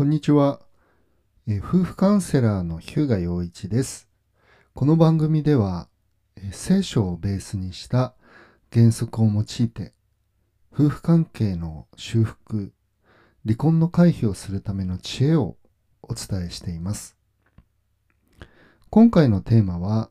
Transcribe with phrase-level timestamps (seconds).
[0.00, 0.60] こんにちは、
[1.46, 4.08] え夫婦カウンセラーの日向陽一です。
[4.72, 5.90] この番組では、
[6.36, 8.14] え聖書をベースにした
[8.72, 9.92] 原則を用いて、
[10.72, 12.72] 夫婦関係の修復、
[13.44, 15.58] 離婚の回避をするための知恵を
[16.00, 17.18] お伝えしています。
[18.88, 20.08] 今回のテーマは、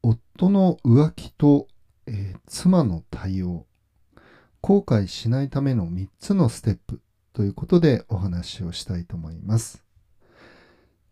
[0.00, 1.66] 夫の浮気と、
[2.06, 3.66] えー妻の対応、
[4.60, 7.00] 後悔しないための3つのステップ
[7.38, 9.84] ということでお話をしたいと思います。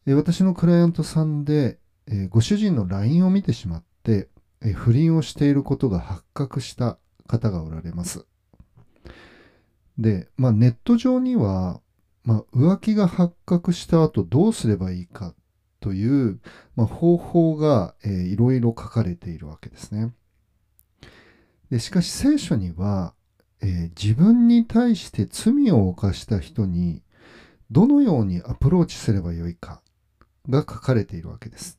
[0.09, 4.29] え私のクライアントさんで、えご主人の LINE を見てしまって、
[4.61, 8.27] え不倫をしていることが発覚した方がおられます。
[9.99, 11.81] で、まあ、ネット上には、
[12.25, 15.33] まあ、浮気が発覚した後どうすればいいか
[15.79, 16.41] という、
[16.75, 20.13] まあ、方法が、えーいろいろ書かれているわけですね。
[21.71, 23.15] でしかし聖書には、
[23.63, 27.03] えー自分に対して罪を犯した人に
[27.71, 29.83] どのようにアプローチすればよいか
[30.49, 31.79] が書かれているわけです。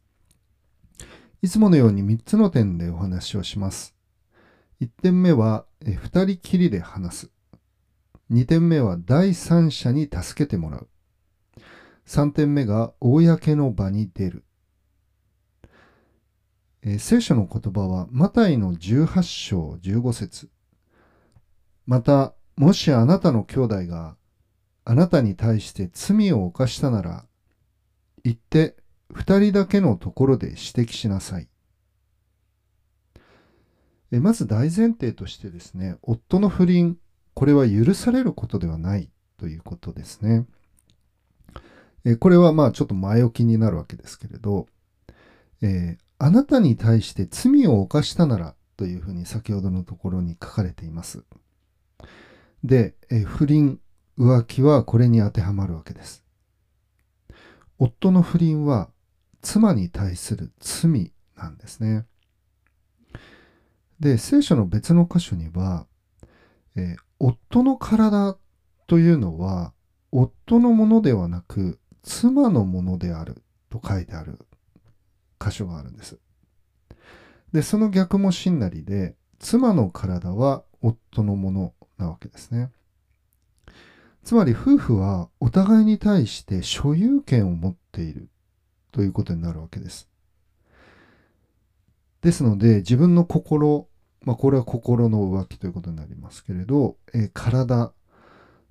[1.42, 3.96] いつものように3つの点でお話をします。
[4.82, 7.30] 1点目は、えー二人きりで話す。
[8.32, 10.90] 2点目は第三者に助けてもらう。
[12.08, 14.44] 3点目が公の場に出る。
[16.82, 20.50] えー聖書の言葉はマタイの18章15節
[21.88, 24.16] また、もしあなたの兄弟が
[24.86, 27.26] あなたに対して罪を犯したなら、
[28.24, 28.76] 行って
[29.12, 31.48] 二人だけのところで指摘しなさい。
[34.12, 36.98] えまず大前提としてですね、夫の不倫、
[37.34, 40.46] これは許されることではないということですね。
[42.06, 44.68] えこれはまあちょっと前置きになるわけですけれど、
[45.62, 51.24] えーあなたに対して罪を犯したならというふうに先ほどのところに書かれています。
[52.68, 53.80] で、え不倫、
[54.18, 56.24] 浮気はこれに当てはまるわけです。
[57.80, 58.90] 夫の不倫は
[59.42, 62.06] 妻に対する罪なんですね。
[64.00, 65.88] で、聖書の別の箇所には、
[66.76, 68.38] えー夫の体
[68.86, 69.74] というのは
[70.12, 74.40] 夫のものではなく妻のものであると書いてある
[75.40, 76.20] 箇所があるんです。
[77.52, 82.72] で、その逆も真なりで、妻の体は夫のものなわけですね。
[84.24, 88.30] つまり夫婦はお互いに対して所有権を持っている
[88.92, 90.10] ということになるわけです。
[92.22, 93.88] ですので自分の心、
[94.24, 97.94] まあこれは心の浮気ということになりますけれど、えー体、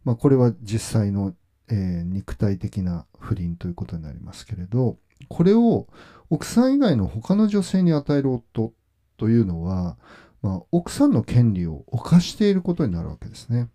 [0.05, 1.35] まあこれは実際の、
[1.69, 4.99] えー肉体的な不倫ということになりますけれど、
[5.29, 5.87] これを
[6.29, 8.73] 奥さん以外の他の女性に与える夫
[9.17, 9.97] というのは、
[10.47, 13.69] まあ、奥さんの権利を犯していることになるわけですね。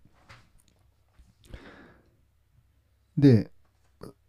[3.18, 3.50] で、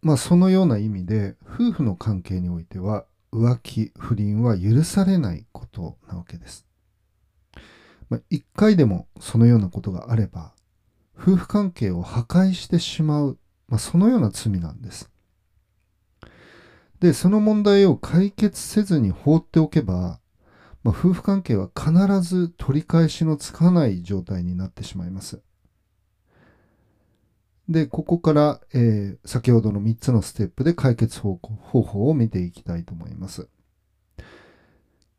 [0.02, 6.66] まあ、そのような意味で夫婦の関係においては浮気不倫は許されないことなわけです。
[8.10, 10.52] まあ、一回でもそのようなことがあれば
[11.18, 13.38] 夫婦関係を破壊してしまう、
[13.68, 15.10] まあ、そのような罪なんです。
[17.00, 20.20] で、その問題を解決せずに放っておけば、
[20.84, 25.40] まあ、夫婦関係は必ず取り返しのつかない状態になってしまいます。
[27.68, 33.48] で、ここから、えー先ほどの3つのステップで解決方方法を見ていきたいと思います。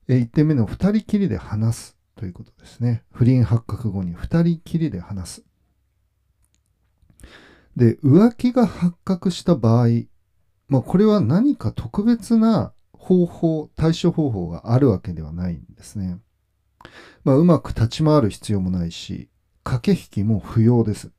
[0.07, 3.03] え1点目の2人きりで話すということですね。
[3.11, 5.45] 不倫発覚後に2人きりで話す。
[7.75, 9.87] で、浮気が発覚した場合、
[10.67, 12.74] まあ、これは何か特別な
[13.05, 16.17] 方法、対処方法があるわけではないんですね。
[17.23, 19.29] まあ、うまく立ち回る必要もないし、
[19.63, 21.11] 駆け引きも不要です。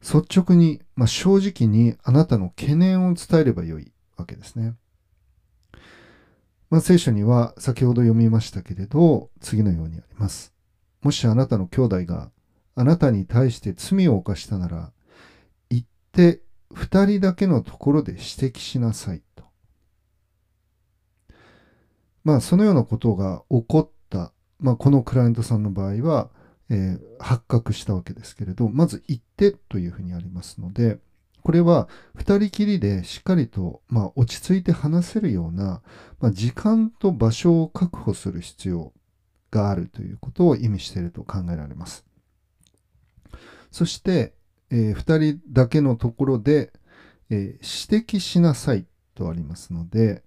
[0.00, 4.74] 率直に、まあ、正直にあなたの懸念を伝えればよいわけですね。
[6.70, 10.54] まあ、聖書には先ほど読みましたけれど、次のようにあります。
[11.00, 12.30] もしあなたの兄弟が
[12.76, 14.92] あなたに対して罪を犯したなら、
[15.70, 16.40] 行って
[16.72, 19.22] 二人だけのところで指摘しなさい。
[22.24, 26.30] まあ、そのようなことが起こった、まあ、このクライアントさんの場合は、
[26.70, 30.98] えー発覚したわけですけれど、まず行ってというふうにありますので、
[31.42, 35.82] これは二人きりでしっかりと、まあ、落ち着いて話せるような、
[36.20, 38.92] まあ、時間と場所を確保する必要
[39.52, 42.04] があるということを意味していると考えられます。
[43.70, 44.34] そして、
[44.70, 46.72] えー二人だけのところで、
[47.30, 50.24] えー指摘しなさいとありますので、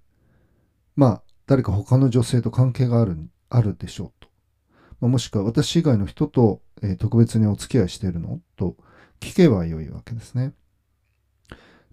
[0.96, 3.18] まあ、誰か他の女性と関係がある、
[3.50, 4.28] あるでしょうと。
[5.00, 8.42] まあもしくは私以外の人と、えー特別にお付き合いしているの？
[8.56, 8.76] と
[9.20, 10.54] 聞けばよいわけですね。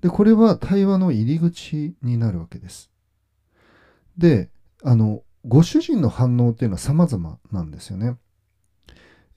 [0.01, 2.91] で、これは対話の入り口になるわけです。
[4.19, 4.51] で、
[4.83, 8.17] あの、ご主人の反応っていうのは様々なんですよね。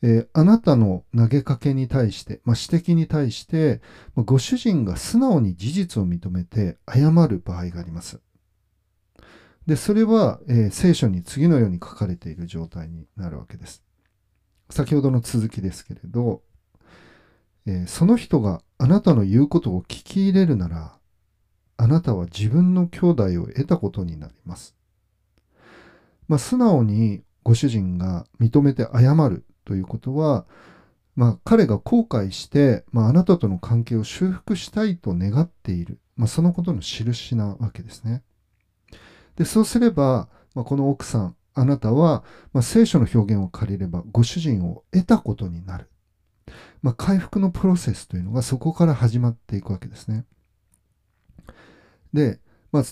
[0.02, 3.82] えー、あなたの投げかけに対して、まあ、指摘に対して、
[4.16, 8.20] まあ、ご主人が素直に事実を認めて謝る場合があります。
[9.68, 13.84] で、それは、えー、聖書に次のように書かれている状態になるわけです。
[14.70, 16.42] 先ほどの続きですけれど、
[17.66, 20.98] えー、その人があなたの言うことを聞き入れるなら、
[21.78, 24.76] あなたは自分の兄弟を得たことになります。
[26.28, 30.46] まあ、素直にご主人が認めて謝るということは、
[31.16, 38.24] まあ、彼が後悔して、まあ、あなたとの関係を修復したいと願っている、まあ、そのことの印なわけですね。
[39.36, 42.24] でそうすれば、まあ、この奥さんあなたは、
[42.54, 45.90] まあ、聖書の表現を借りればご主人を得たことになる、
[46.82, 50.26] まあ、回復のプロセスというのがそこから始まっていくわけですね。
[52.14, 52.40] で、
[52.72, 52.84] まあ、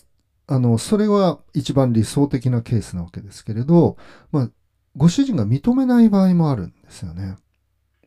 [0.48, 3.98] あのそれは一番理想的なケースなわけですけれど、
[4.32, 4.50] まあ、
[4.96, 7.36] ご主人が認めない場合もあるんですよね。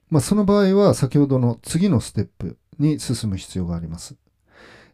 [0.08, 4.16] まあ、その場合は先ほどの次のステップに進む必要があります。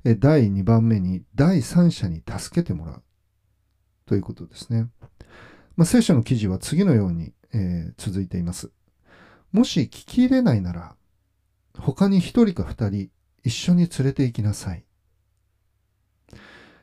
[0.04, 3.02] 第2番目に第三者に助けてもらう
[4.06, 4.88] ということですね。
[5.76, 8.70] まあ、聖書の記事は次のように、えー、続いています。
[9.52, 10.96] もし聞き入れないなら
[11.78, 13.10] 他に1人か2人
[13.44, 14.84] 一緒に連れて行きなさい。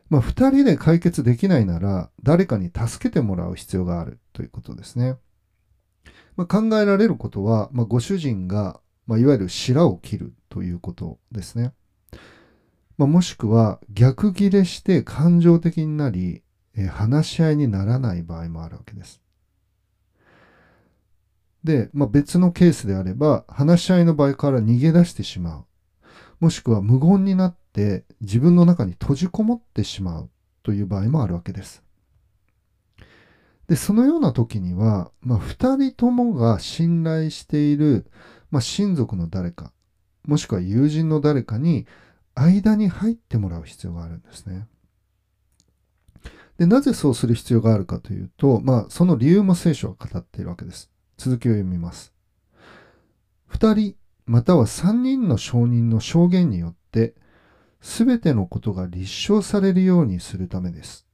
[0.09, 5.17] まあ、2人で解決できないなら、誰かに助けてもらう必要があるということですね。
[6.35, 11.73] まあ、考えられることは、まあ、ご主人が、まあ、いわゆる白を切るということですね。
[12.97, 16.41] まあ、もしくは逆ギレして感情的になり、
[16.79, 19.21] えー、話し合いにならない場合もあるわけです。
[21.61, 25.65] で、まあ、別のケースであれば、話し合いの場合から逃げ出してしまう。
[26.39, 30.29] もしくは無言になって自分の中に閉じこもってしまう
[30.63, 31.83] という場合もあるわけです。
[33.67, 38.09] で、そのような時には、まあ、二人ともが信頼している、
[38.51, 39.73] まあ、親族の誰か、
[40.25, 41.87] もしくは友人の誰かに
[42.35, 44.65] 間に入ってもらう必要があるんですね。
[46.59, 50.91] で、なぜそうする必要があるかというと、まあ、その理由も聖書は語っているわけです。
[51.17, 52.13] 続きを読みます。
[53.47, 53.95] 二人
[54.25, 57.15] または三人の証人の証言によって、
[57.79, 61.07] すべてのことが立証されるようにするためです。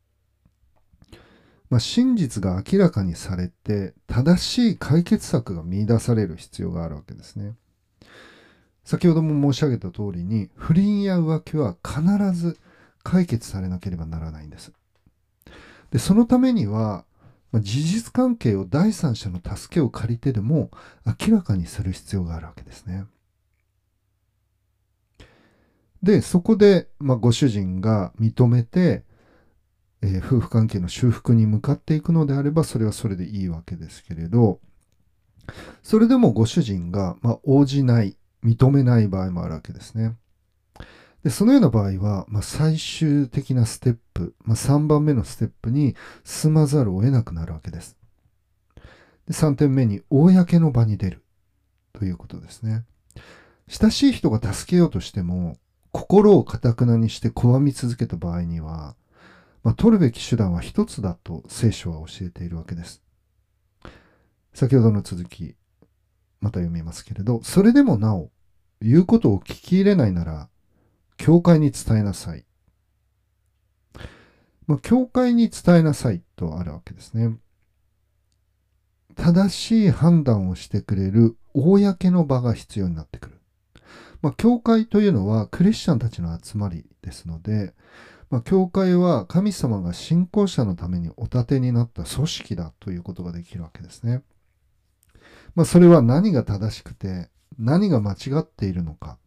[1.69, 7.53] まあ、真実が明らかにされて、正しい解決策が見出される必要があるわけですね。
[8.83, 12.01] 先ほども申し上げた通りに、不倫や浮気は必
[12.33, 12.57] ず
[13.03, 14.73] 解決されなければならないんです。
[15.91, 17.05] で、そのためには、
[17.51, 20.71] ま、事実関係を第三者の助けを借りてでも
[21.05, 23.05] 明らかにする必要があるわけですね。
[26.03, 29.03] で、そこで、まあ、ご主人が認めて、
[30.01, 34.59] えー、夫婦関係の修復に向かっていくのであれば、それはそれでいいわけですけれど、
[35.81, 40.15] それでもご主人が、まあ、応じない、認めない場合もあるわけですね。
[41.25, 47.97] でそのような場合は、まあ、最終的なステップ、まあ、3番目のステップに進まざるを得なくなるわけです。
[49.27, 51.23] で3点目に、公の場に出る
[51.93, 52.83] ということですね。
[53.67, 55.57] 親しい人が助けようとしても、
[55.91, 58.95] 心をかたくなにして拒み続けた場合には、
[59.63, 63.01] まあ、取るべき手段は一つだと聖書は教えているわけです。
[64.53, 65.55] 先ほどの続き、
[66.39, 68.29] また読みますけれど、それでもなお、
[68.79, 70.49] 言うことを聞き入れないなら、
[71.17, 72.45] 教会に伝えなさい。
[74.67, 77.37] まあ、教会に伝えなさいとあるわけですね。
[79.15, 83.39] 正しい判断をしてくれる公の場が必要になってくる。
[84.21, 87.73] まあ、教会というのはクリスチャンたちの集まりですので、
[88.29, 94.23] まあ、教会は神様が信仰者のためにお立てになった組織だということができるわけですね。
[95.53, 99.17] まあ、それは何が正しくて何が間違っているのか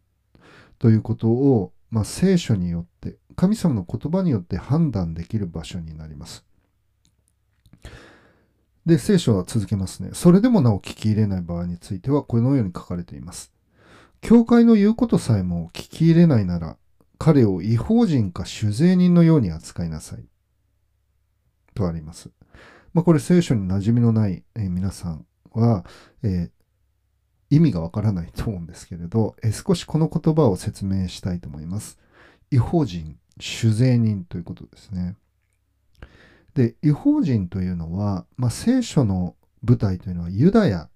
[0.77, 6.45] ということをまあ、聖書によって、神様の言葉によって判断できる場所になります。
[8.85, 10.09] で、聖書は続けますね。
[10.13, 13.51] それでもなお聞き入れない場合については、このように書かれています。
[14.21, 16.77] 教会の言うことさえも聞き入れないなら、
[17.17, 20.23] 彼を違法人か酒税人のように扱いなさい。
[21.73, 22.31] とあります。
[22.93, 25.85] まあ、これ聖書に馴染みのない、え、皆さんは、
[26.23, 26.51] えー、
[27.49, 31.97] 意味がわからないと思うんですけれど、え少しこの言葉を説明したいと思います。
[32.51, 35.15] 違法人、酒税人ということですね。
[36.53, 40.89] で、違法人というのは、まあ、聖書の舞台というのはユダヤ、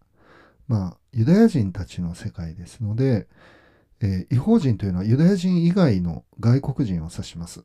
[0.68, 3.28] まあ、ユダヤ人たちの世界ですので、
[4.02, 7.64] えー、違法人というのはユダヤ人以外の外国人を指します。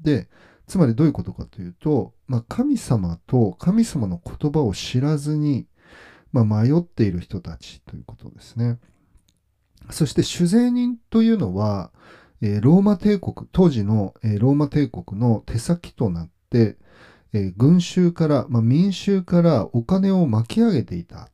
[0.00, 0.28] で、
[0.66, 5.66] つまりどういうことかというと、まあ、神様と神様の言葉を知らずに、
[6.32, 8.78] まあ、迷っている人たちということですね。
[9.90, 11.90] そして酒税人というのは、
[12.42, 16.76] えー、ローマ帝国、当時の、えー、ローマ帝国の手先となって、
[17.32, 21.28] えー、群衆から、まあ、民衆からお金を巻き上げていた。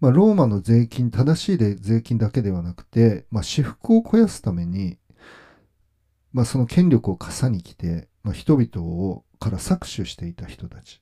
[0.00, 4.98] まあ、ローマの税金、正しい税金だけではなくて、まあ、私腹を肥やすために、
[6.32, 11.00] まあ、その権力を傘に来て、まあ、人々をから搾取していた人たち。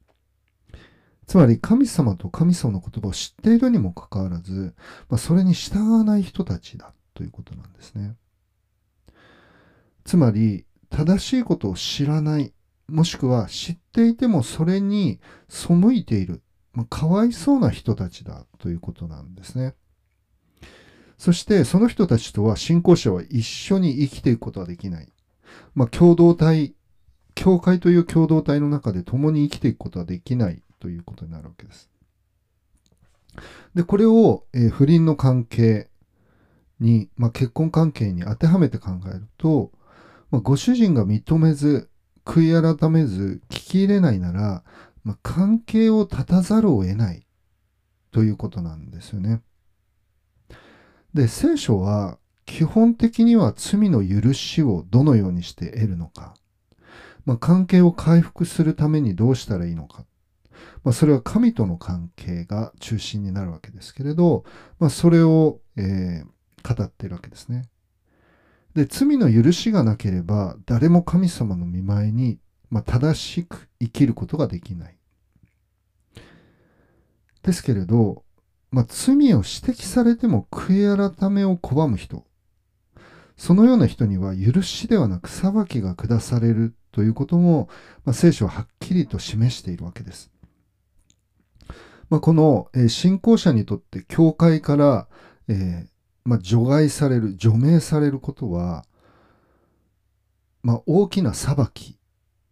[1.26, 4.74] つまり神様と神様の言葉を知っているにもかかわらず、
[5.08, 8.16] まあ、それに従わない人たちだということなんですね。
[10.04, 12.52] つまり、正しいことを知らない、
[12.88, 19.74] もしくは知っていてもそれに背いている、まあ、かわいそうな人たちだということなんですね。
[21.16, 25.08] そしてその人たちとは信仰者は一緒に生きていくことはできない。
[25.74, 26.74] まあ、共同体、
[27.34, 31.88] 教会という共同体の中で共に生きていくことはできないということになるわけです。
[33.72, 35.88] で、これを、えー、不倫の関係
[36.80, 39.70] に、まあ、結婚関係に当てはめて考えると、
[40.32, 41.88] まあ、ご主人が認めず、
[42.24, 44.64] 悔い改めず、聞き入れないなら、
[45.04, 47.24] まあ、関係を断たざるを得ない
[48.10, 49.40] ということなんですよね。
[51.14, 56.34] で、聖書は基本的には罪の許しをどのようにして得るのか、
[57.24, 60.04] まあ、関係を回復するためにどうしたらいいのか、
[60.84, 64.44] まあ、それは神との関係が中心になるわけですけれど、
[64.78, 67.68] まあ、それを、えー、語っているわけですね。
[68.74, 72.38] で、罪の許しがなければ、誰も神様の見舞いに、
[72.70, 74.96] まあ、正しく生きることができない。
[77.42, 78.24] ですけれど、
[78.70, 82.24] まあ、罪を指摘されても悔い改めを拒む人、
[83.36, 87.68] そのような人には許しではなく裁きが下されるということも、
[88.04, 90.30] まあ、聖書ははっきりと示しているわけです。
[92.12, 95.08] まあ、この、えー、信仰者にとって教会から、
[95.48, 95.86] えー、
[96.26, 98.84] まあ、除外される、除名されることは、
[100.62, 101.96] まあ、大きな裁き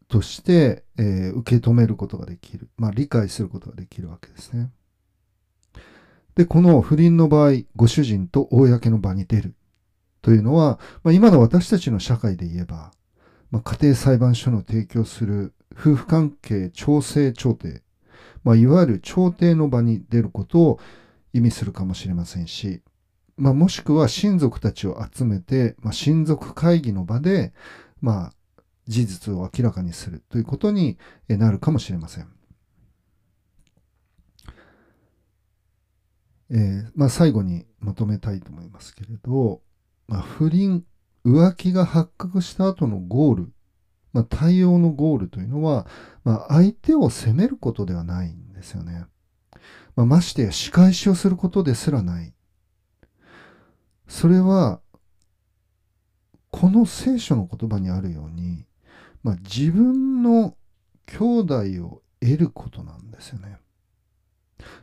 [0.08, 2.70] として、えー、受け止めることができる。
[2.78, 4.70] まあ、理解することができるわけですね。
[6.36, 9.52] で、この不倫の場合、ご主人と公の場に出る
[10.22, 12.92] というのは、まあ、今の私たちの社会で言えば、
[13.50, 17.82] まあ、家庭裁判所の提供する夫婦関係調整調停、
[18.44, 20.80] まあ、いわゆる調停の場に出ることを
[21.32, 22.82] 意味するかもしれませんし、
[23.36, 27.52] まあ、もしくは親族たちを集めて、まあ、親族会議の場で、
[28.00, 28.32] まあ、
[28.86, 32.28] 事実を明らかにするということになるかもしれません。
[36.52, 39.62] えー、まあ、最後にまとめたいと思いますけれど、
[40.08, 40.84] まあ、不倫、
[41.24, 43.52] 浮気が発覚した後のゴール、
[44.12, 45.86] まあ、対応のゴールというのは、
[46.24, 49.06] まあ、相手を責めることではないんですよね。
[49.96, 52.32] まあ、ましてや仕返しをすることですらない。
[54.08, 54.80] それは、
[56.50, 58.66] この聖書の言葉にあるように、
[59.22, 60.56] まあ、自分の
[61.06, 61.54] 兄弟
[61.86, 63.58] を得ることなんですよね。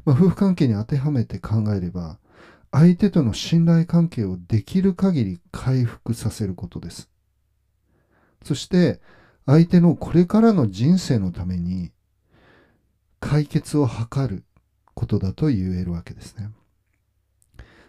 [0.05, 2.19] まあ、夫婦関係に当てはめて考えれば、
[2.71, 7.09] 相手との信頼関係をできる限り回復させることです。
[8.43, 9.01] そして、
[9.45, 11.91] 相手のこれからの人生のために
[13.19, 14.43] 解決を図る
[14.93, 16.49] ことだと言えるわけですね。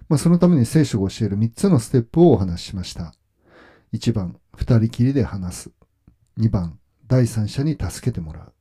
[0.09, 3.15] まあ、そのために聖書が教える3つのステップをお話ししました。
[3.93, 5.71] 1番、二人きりで話す。
[6.39, 8.53] 2番、第三者に助けてもらう。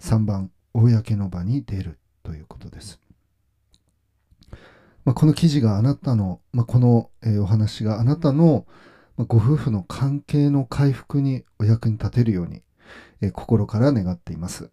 [0.00, 3.00] 3番、公の場に出るということです。
[5.04, 8.66] まあ、この記事があなたの、まあ、この、え、お話があなたの、
[9.18, 12.62] ご夫婦の関係の回復にお役に立てるように、
[13.22, 14.70] え、心から願っています。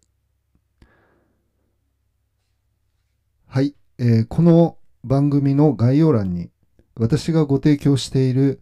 [3.46, 6.50] はい、えー、この番組の概要欄に
[6.96, 8.60] 私がご提供している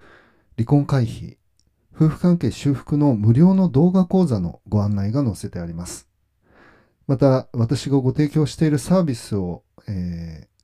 [0.56, 1.36] 離婚回避、
[1.94, 6.08] 夫婦関係修復の無料の動画講座のご案内が載せてあります。
[7.08, 10.62] また、私がご提供しているサービスを、えー、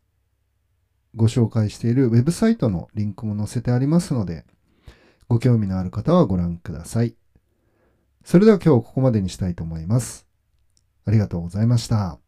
[1.16, 4.46] ご紹介しているウェブサイトのリンクも載せてありますので、
[5.28, 7.14] ご興味のある方はご覧ください。
[8.24, 10.26] それでは今日ここまでにしたいと思います。
[11.04, 12.18] ありがとうございました。